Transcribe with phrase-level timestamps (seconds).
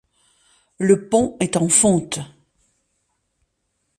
[0.79, 2.21] Le pont est en fonte.